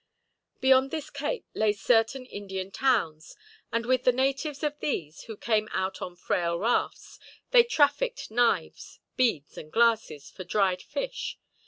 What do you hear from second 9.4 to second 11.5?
and glasses, for dried fish.